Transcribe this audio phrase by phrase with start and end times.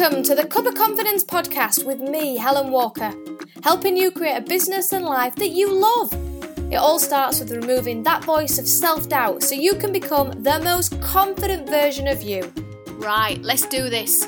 [0.00, 3.12] Welcome to the Cuppa Confidence podcast with me, Helen Walker,
[3.62, 6.10] helping you create a business and life that you love.
[6.72, 10.58] It all starts with removing that voice of self doubt so you can become the
[10.64, 12.50] most confident version of you.
[12.92, 14.24] Right, let's do this.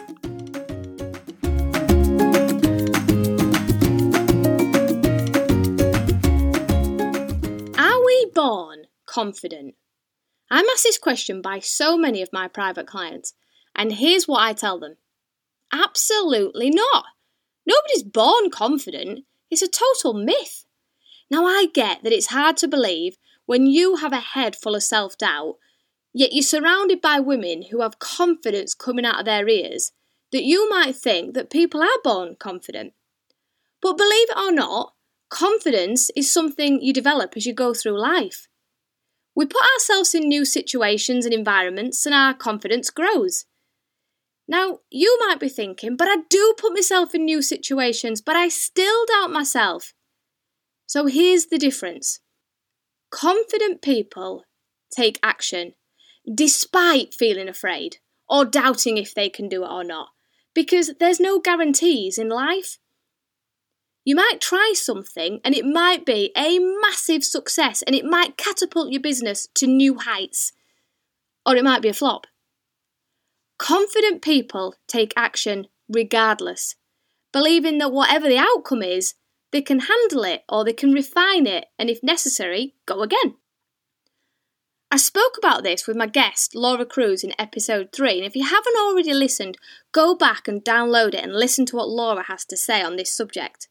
[7.79, 9.77] Are we born confident?
[10.51, 13.33] I'm asked this question by so many of my private clients,
[13.75, 14.97] and here's what I tell them
[15.73, 17.07] Absolutely not.
[17.67, 19.25] Nobody's born confident.
[19.51, 20.65] It's a total myth.
[21.31, 24.83] Now, I get that it's hard to believe when you have a head full of
[24.83, 25.57] self doubt,
[26.13, 29.93] yet you're surrounded by women who have confidence coming out of their ears,
[30.31, 32.93] that you might think that people are born confident.
[33.81, 34.95] But believe it or not,
[35.31, 38.49] confidence is something you develop as you go through life.
[39.35, 43.47] We put ourselves in new situations and environments, and our confidence grows.
[44.53, 48.49] Now, you might be thinking, but I do put myself in new situations, but I
[48.49, 49.95] still doubt myself.
[50.85, 52.21] So here's the difference
[53.11, 54.45] confident people
[54.95, 55.73] take action
[56.35, 57.97] despite feeling afraid
[58.29, 60.09] or doubting if they can do it or not,
[60.53, 62.77] because there's no guarantees in life.
[64.05, 68.93] You might try something and it might be a massive success and it might catapult
[68.93, 70.53] your business to new heights,
[71.47, 72.27] or it might be a flop.
[73.63, 76.75] Confident people take action regardless,
[77.33, 79.15] believing that whatever the outcome is,
[79.53, 83.37] they can handle it or they can refine it and, if necessary, go again.
[84.91, 88.45] I spoke about this with my guest, Laura Cruise, in episode 3, and if you
[88.45, 89.59] haven't already listened,
[89.93, 93.15] go back and download it and listen to what Laura has to say on this
[93.15, 93.69] subject.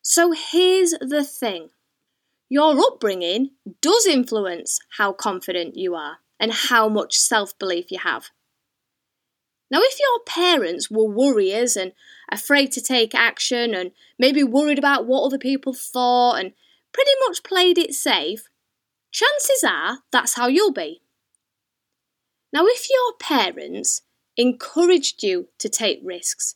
[0.00, 1.68] So here's the thing
[2.48, 3.50] your upbringing
[3.82, 8.30] does influence how confident you are and how much self belief you have.
[9.74, 11.94] Now, if your parents were worriers and
[12.30, 16.52] afraid to take action and maybe worried about what other people thought and
[16.92, 18.48] pretty much played it safe,
[19.10, 21.02] chances are that's how you'll be.
[22.52, 24.02] Now, if your parents
[24.36, 26.54] encouraged you to take risks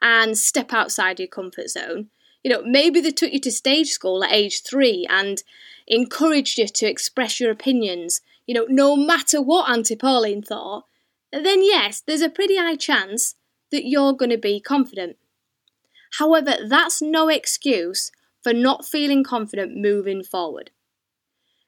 [0.00, 2.10] and step outside your comfort zone,
[2.44, 5.42] you know, maybe they took you to stage school at age three and
[5.88, 10.84] encouraged you to express your opinions, you know, no matter what Auntie Pauline thought,
[11.32, 13.34] then yes, there's a pretty high chance
[13.70, 15.16] that you're going to be confident.
[16.18, 18.10] However, that's no excuse
[18.42, 20.70] for not feeling confident moving forward.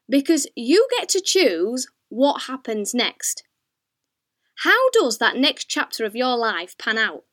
[0.08, 3.44] Because you get to choose what happens next.
[4.58, 7.24] How does that next chapter of your life pan out?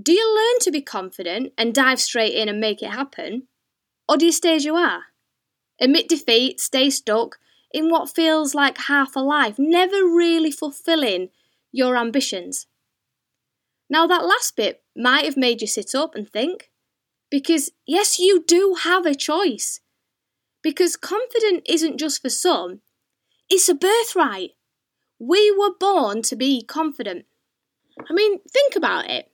[0.00, 3.48] Do you learn to be confident and dive straight in and make it happen?
[4.08, 5.04] Or do you stay as you are?
[5.80, 7.38] Admit defeat, stay stuck,
[7.74, 11.28] in what feels like half a life, never really fulfilling
[11.72, 12.68] your ambitions.
[13.90, 16.70] Now, that last bit might have made you sit up and think,
[17.30, 19.80] because yes, you do have a choice.
[20.62, 22.80] Because confident isn't just for some,
[23.50, 24.52] it's a birthright.
[25.18, 27.26] We were born to be confident.
[28.08, 29.32] I mean, think about it.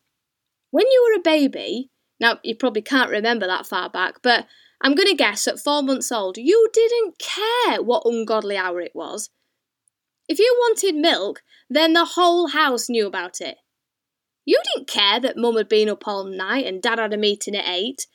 [0.71, 4.47] When you were a baby, now you probably can't remember that far back, but
[4.83, 8.93] I'm going to guess at four months old, you didn't care what ungodly hour it
[8.95, 9.31] was.
[10.29, 13.59] If you wanted milk, then the whole house knew about it.
[14.45, 17.55] You didn't care that mum had been up all night and dad had a meeting
[17.55, 18.07] at eight.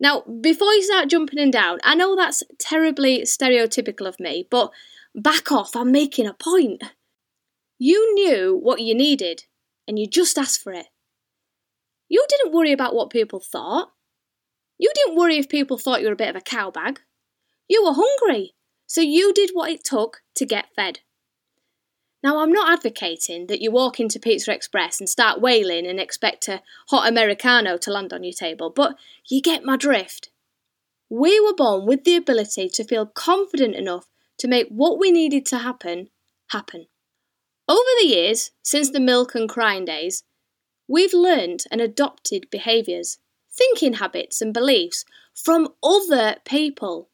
[0.00, 4.70] Now, before you start jumping and down, I know that's terribly stereotypical of me, but
[5.14, 6.82] back off, I'm making a point.
[7.78, 9.44] You knew what you needed,
[9.86, 10.86] and you just asked for it.
[12.08, 13.92] You didn't worry about what people thought.
[14.78, 16.98] You didn't worry if people thought you were a bit of a cowbag.
[17.68, 18.54] You were hungry,
[18.86, 21.00] so you did what it took to get fed.
[22.22, 26.48] Now, I'm not advocating that you walk into Pizza Express and start wailing and expect
[26.48, 28.96] a hot Americano to land on your table, but
[29.28, 30.30] you get my drift.
[31.08, 34.08] We were born with the ability to feel confident enough
[34.38, 36.10] to make what we needed to happen
[36.50, 36.86] happen.
[37.68, 40.24] Over the years, since the milk and crying days,
[40.88, 43.18] we've learned and adopted behaviours
[43.58, 47.08] thinking habits and beliefs from other people.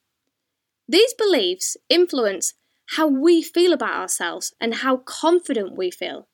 [0.86, 2.54] These beliefs influence
[2.96, 6.28] how we feel about ourselves and how confident we feel.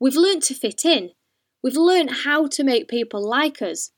[0.00, 1.10] We've learned to fit in.
[1.62, 3.90] We've learned how to make people like us.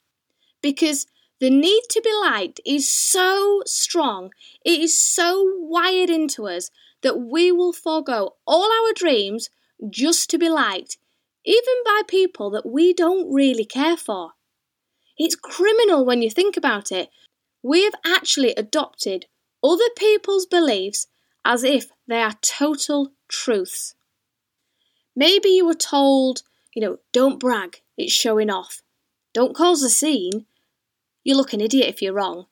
[0.61, 1.07] Because
[1.41, 4.31] the need to be liked is so strong,
[4.65, 6.71] it is so wired into us
[7.03, 9.49] that we will forego all our dreams
[9.91, 10.99] just to be liked,
[11.45, 14.33] even by people that we don't really care for.
[15.19, 17.11] It's criminal when you think about it.
[17.63, 19.27] We have actually adopted
[19.63, 21.07] other people's beliefs
[21.45, 23.95] as if they are total truths.
[25.15, 26.43] Maybe you were told
[26.75, 28.83] You know, don't brag, it's showing off.
[29.35, 30.47] Don't cause a scene.
[31.23, 32.47] You look an idiot if you're wrong.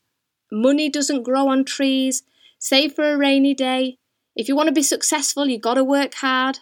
[0.53, 2.23] Money doesn't grow on trees.
[2.59, 3.97] Save for a rainy day.
[4.37, 6.59] If you want to be successful, you've got to work hard.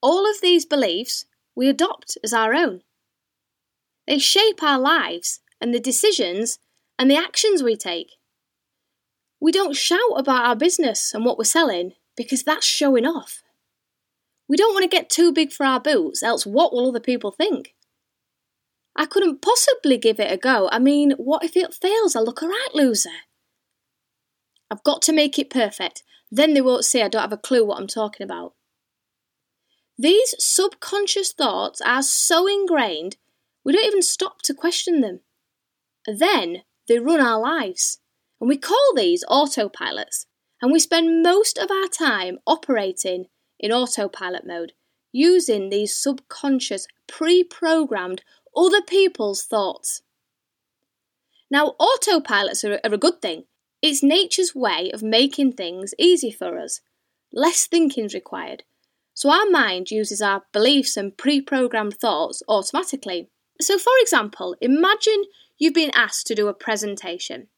[0.00, 1.24] All of these beliefs
[1.54, 2.82] we adopt as our own.
[4.06, 6.58] They shape our lives and the decisions
[6.98, 8.12] and the actions we take.
[9.40, 13.42] We don't shout about our business and what we're selling because that's showing off.
[14.48, 17.30] We don't want to get too big for our boots, else, what will other people
[17.30, 17.74] think?
[18.94, 20.68] I couldn't possibly give it a go.
[20.70, 22.14] I mean, what if it fails?
[22.14, 23.10] I look a right loser.
[24.70, 26.02] I've got to make it perfect.
[26.30, 28.54] Then they won't say I don't have a clue what I'm talking about.
[29.98, 33.16] These subconscious thoughts are so ingrained,
[33.64, 35.20] we don't even stop to question them.
[36.06, 37.98] Then they run our lives.
[38.40, 40.26] And we call these autopilots.
[40.60, 43.26] And we spend most of our time operating
[43.58, 44.72] in autopilot mode,
[45.12, 48.22] using these subconscious, pre programmed
[48.56, 50.02] other people's thoughts.
[51.50, 53.44] Now, autopilots are, a good thing.
[53.82, 56.80] It's nature's way of making things easy for us.
[57.32, 58.64] Less thinking's required.
[59.14, 63.28] So our mind uses our beliefs and pre programmed thoughts automatically.
[63.62, 65.24] So, for example, imagine
[65.58, 67.48] you've been asked to do a presentation.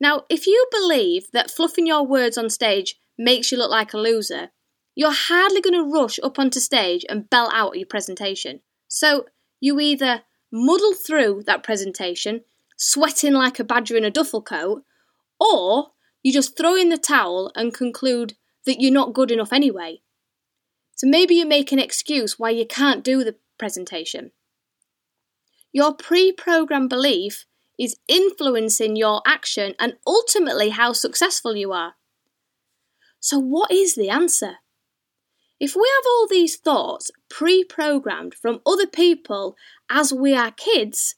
[0.00, 3.98] Now, if you believe that fluffing your words on stage makes you look like a
[3.98, 4.50] loser,
[4.94, 8.60] you're hardly going to rush up onto stage and belt out your presentation.
[8.88, 9.26] So,
[9.60, 12.42] you either muddle through that presentation,
[12.76, 14.82] sweating like a badger in a duffel coat,
[15.38, 15.92] or
[16.22, 18.34] you just throw in the towel and conclude
[18.66, 20.00] that you're not good enough anyway.
[20.96, 24.32] So maybe you make an excuse why you can't do the presentation.
[25.72, 27.46] Your pre programmed belief
[27.78, 31.94] is influencing your action and ultimately how successful you are.
[33.20, 34.56] So, what is the answer?
[35.58, 39.56] If we have all these thoughts pre programmed from other people
[39.90, 41.16] as we are kids,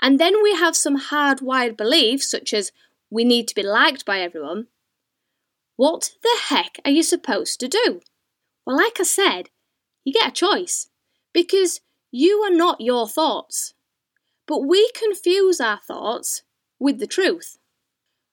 [0.00, 2.72] and then we have some hardwired beliefs such as
[3.10, 4.68] we need to be liked by everyone,
[5.76, 8.00] what the heck are you supposed to do?
[8.66, 9.50] Well, like I said,
[10.04, 10.88] you get a choice
[11.32, 11.80] because
[12.12, 13.74] you are not your thoughts.
[14.46, 16.42] But we confuse our thoughts
[16.78, 17.58] with the truth.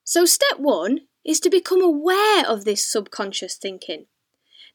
[0.04, 4.06] So, step one is to become aware of this subconscious thinking.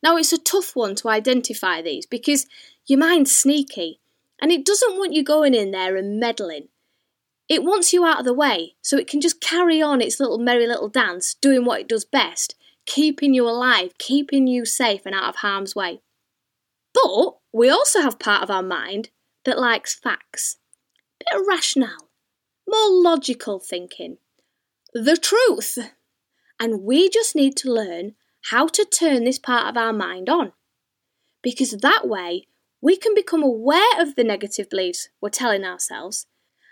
[0.01, 2.47] Now, it's a tough one to identify these because
[2.87, 3.99] your mind's sneaky
[4.41, 6.69] and it doesn't want you going in there and meddling.
[7.47, 10.39] It wants you out of the way so it can just carry on its little
[10.39, 12.55] merry little dance, doing what it does best,
[12.85, 16.01] keeping you alive, keeping you safe and out of harm's way.
[16.95, 19.09] But we also have part of our mind
[19.43, 20.57] that likes facts,
[21.21, 22.09] a bit of rationale,
[22.67, 24.17] more logical thinking,
[24.93, 25.77] the truth.
[26.59, 28.15] And we just need to learn
[28.49, 30.53] how to turn this part of our mind on.
[31.43, 32.47] Because that way,
[32.81, 36.27] we can become aware of the negative beliefs we're telling ourselves.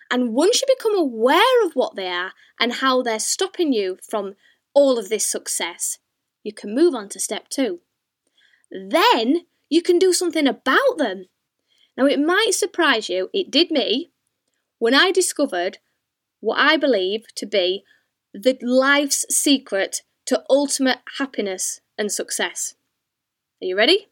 [0.09, 4.35] And once you become aware of what they are and how they're stopping you from
[4.73, 5.97] all of this success,
[6.43, 7.79] you can move on to step two.
[8.71, 11.25] Then you can do something about them.
[11.97, 14.11] Now, it might surprise you, it did me,
[14.77, 15.79] when I discovered
[16.41, 17.83] what I believe to be
[18.35, 22.75] the life's secret to ultimate happiness and success.
[23.63, 24.09] Are you ready?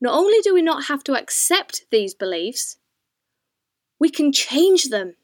[0.00, 2.76] Not only do we not have to accept these beliefs,
[3.98, 5.16] we can change them.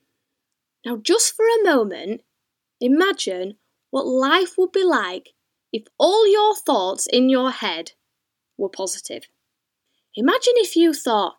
[0.84, 2.22] Now, just for a moment,
[2.80, 3.58] imagine
[3.90, 5.34] what life would be like
[5.72, 7.92] if all your thoughts in your head
[8.58, 9.22] were positive.
[10.16, 11.36] Imagine if you thought,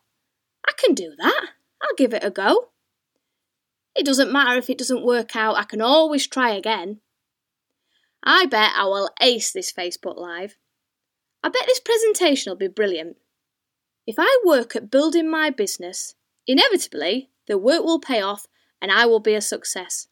[0.67, 1.49] I can do that,
[1.81, 2.69] I'll give it a go.
[3.95, 7.01] It doesn't matter if it doesn't work out, I can always try again.
[8.23, 10.55] I bet I will ace this Facebook Live.
[11.43, 13.17] I bet this presentation will be brilliant.
[14.07, 16.15] If I work at building my business,
[16.47, 18.47] inevitably the work will pay off
[18.81, 20.07] and I will be a success.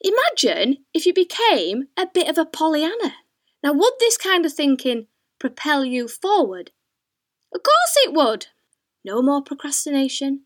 [0.00, 3.14] Imagine if you became a bit of a Pollyanna.
[3.62, 5.06] Now, would this kind of thinking
[5.38, 6.72] propel you forward?
[7.54, 8.46] Of course it would.
[9.04, 10.42] No more procrastination.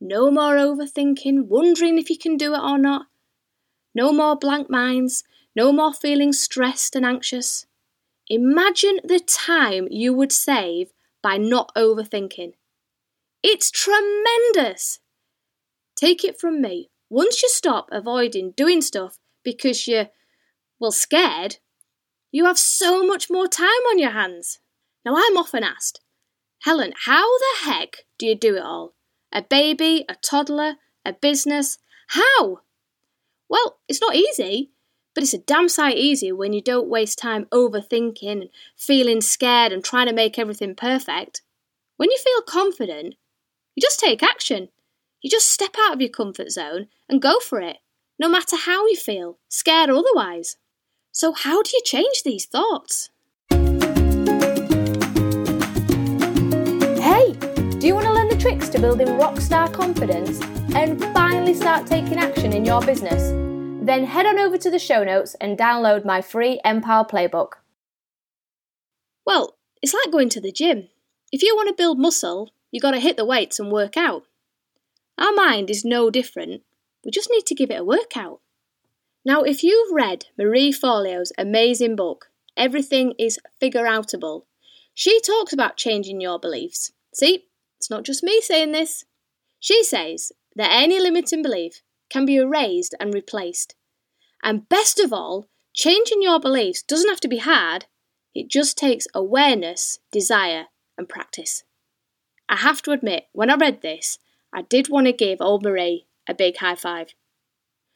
[0.00, 3.06] No more overthinking, wondering if you can do it or not.
[3.94, 5.22] No more blank minds,
[5.54, 7.66] no more feeling stressed and anxious.
[8.28, 10.92] Imagine the time you would save
[11.22, 12.54] by not overthinking.
[13.42, 15.00] It's tremendous!
[15.96, 16.90] Take it from me.
[17.10, 20.08] Once you stop avoiding doing stuff because you're,
[20.80, 21.58] well, scared,
[22.30, 24.60] you have so much more time on your hands.
[25.04, 26.00] Now, I'm often asked,
[26.62, 28.94] Helen, how the heck do you do it all?
[29.32, 31.78] A baby, a toddler, a business?
[32.08, 32.60] How?
[33.48, 34.70] Well, it's not easy,
[35.12, 39.72] but it's a damn sight easier when you don't waste time overthinking and feeling scared
[39.72, 41.42] and trying to make everything perfect.
[41.96, 43.16] When you feel confident,
[43.74, 44.68] you just take action.
[45.20, 47.78] You just step out of your comfort zone and go for it,
[48.20, 50.58] no matter how you feel, scared or otherwise.
[51.10, 53.10] So, how do you change these thoughts?
[58.42, 60.40] Tricks to building rockstar confidence
[60.74, 63.30] and finally start taking action in your business?
[63.86, 67.50] Then head on over to the show notes and download my free M-Power Playbook.
[69.24, 70.88] Well, it's like going to the gym.
[71.30, 74.24] If you want to build muscle, you've got to hit the weights and work out.
[75.16, 76.62] Our mind is no different.
[77.04, 78.40] We just need to give it a workout.
[79.24, 84.46] Now, if you've read Marie Forleo's amazing book, Everything is Figure Outable,
[84.92, 86.90] she talks about changing your beliefs.
[87.14, 87.44] See,
[87.82, 89.04] it's not just me saying this.
[89.58, 93.74] She says that any limiting belief can be erased and replaced.
[94.40, 97.86] And best of all, changing your beliefs doesn't have to be hard,
[98.36, 101.64] it just takes awareness, desire, and practice.
[102.48, 104.20] I have to admit, when I read this,
[104.54, 107.14] I did want to give old Marie a big high five.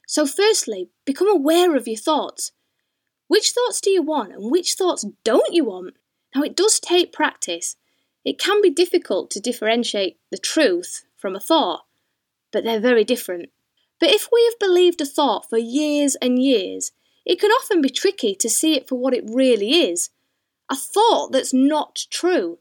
[0.09, 2.51] So, firstly, become aware of your thoughts.
[3.29, 5.95] Which thoughts do you want and which thoughts don't you want?
[6.35, 7.77] Now, it does take practice.
[8.27, 11.85] It can be difficult to differentiate the truth from a thought,
[12.51, 13.51] but they're very different.
[14.01, 16.91] But if we have believed a thought for years and years,
[17.25, 20.11] it can often be tricky to see it for what it really is
[20.69, 22.59] a thought that's not true.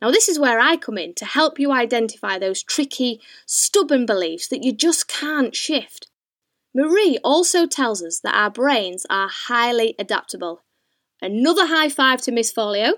[0.00, 4.46] Now, this is where I come in to help you identify those tricky, stubborn beliefs
[4.46, 6.06] that you just can't shift.
[6.72, 10.62] Marie also tells us that our brains are highly adaptable.
[11.20, 12.92] Another high five to Miss Forleo.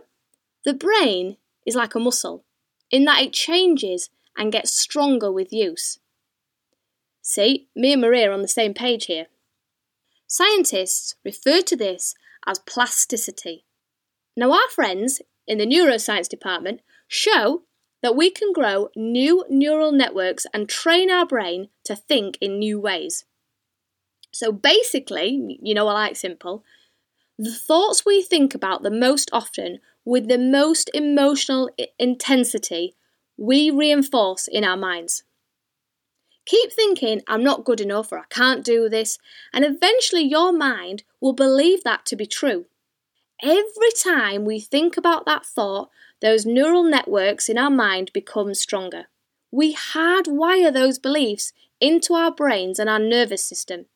[0.67, 2.45] The brain is like a muscle,
[2.91, 5.99] in that it changes and gets stronger with use.
[7.21, 9.27] See, me and Marie are on the same page here.
[10.29, 12.15] Scientists refer to this
[12.47, 13.65] as plasticity.
[14.37, 17.63] Now, our friends in the neuroscience department show
[18.03, 22.79] that we can grow new neural networks and train our brain to think in new
[22.79, 23.25] ways.
[24.33, 26.63] So basically, you know, I like simple,
[27.39, 32.95] the thoughts we think about the most often with the most emotional intensity,
[33.37, 35.25] we reinforce in our minds.
[36.47, 39.19] Keep thinking, I'm not good enough or I can't do this,
[39.53, 42.67] and eventually your mind will believe that to be true.
[43.43, 45.91] Every time we think about that thought,
[46.23, 49.07] those neural networks in our mind become stronger.
[49.51, 53.87] We hardwire those beliefs into our brains and our nervous system.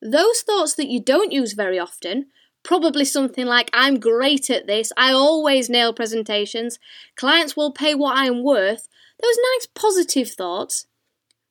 [0.00, 2.26] Those thoughts that you don't use very often,
[2.62, 6.78] probably something like, I'm great at this, I always nail presentations,
[7.16, 8.88] clients will pay what I'm worth,
[9.22, 10.86] those nice positive thoughts,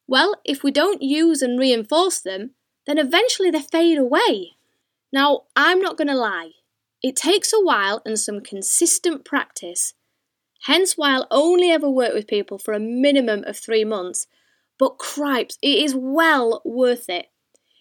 [0.08, 2.52] well, if we don't use and reinforce them,
[2.86, 4.54] then eventually they fade away.
[5.12, 6.52] Now, I'm not going to lie,
[7.04, 9.94] it takes a while and some consistent practice
[10.64, 14.28] Hence why I'll only ever work with people for a minimum of three months.
[14.78, 17.28] But cripes, it is well worth it.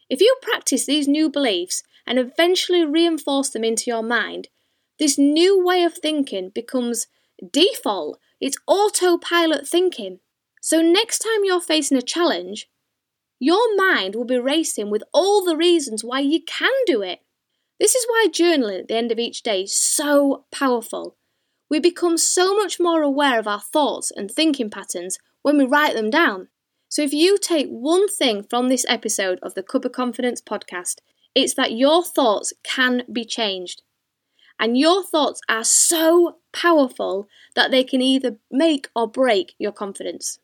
[0.08, 4.48] If you practice these new beliefs and eventually reinforce them into your mind,
[4.98, 7.06] this new way of thinking becomes
[7.52, 8.18] default.
[8.40, 10.20] It's autopilot thinking.
[10.60, 12.68] So next time you're facing a challenge,
[13.38, 17.20] your mind will be racing with all the reasons why you can do it.
[17.78, 21.16] This is why journaling at the end of each day is so powerful.
[21.68, 25.94] We become so much more aware of our thoughts and thinking patterns when we write
[25.94, 26.48] them down.
[26.88, 31.00] So, if you take one thing from this episode of the Cuppa Confidence podcast,
[31.36, 33.82] it's that your thoughts can be changed.
[34.58, 40.38] And your thoughts are so powerful that they can either make or break your confidence.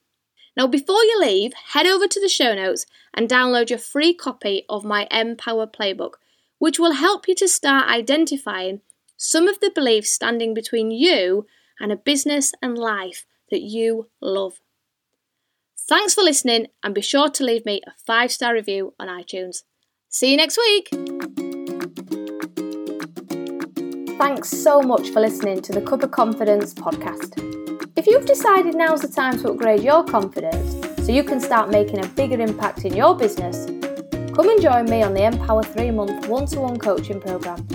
[0.55, 2.85] Now, before you leave, head over to the show notes
[3.15, 6.17] and download your free copy of my M-Power Playbook,
[6.59, 8.83] which will help you to start identifying
[9.17, 11.47] some of the beliefs standing between you
[11.81, 14.61] and a business and life that you love.
[15.79, 19.63] Thanks for listening and be sure to leave me a five star review on iTunes.
[20.15, 20.89] See you next week.
[24.19, 27.33] Thanks so much for listening to the Cuppa Confidence podcast.
[27.97, 30.77] If you've decided now's the time to upgrade your confidence
[31.07, 33.65] so you can start making a bigger impact in your business,
[34.35, 37.67] come and join me on the M-Power 3 month one to one coaching program.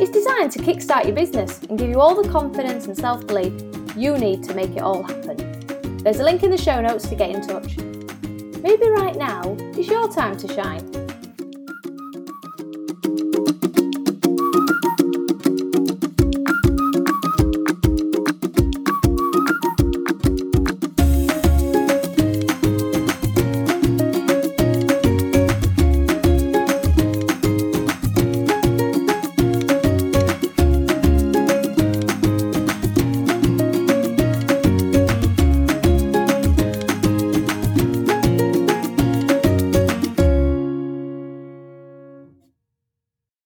[0.00, 3.52] It's designed to kickstart your business and give you all the confidence and self belief
[3.96, 5.36] you need to make it all happen.
[5.98, 7.76] There's a link in the show notes to get in touch.
[8.64, 11.07] Maybe right now is your time to shine.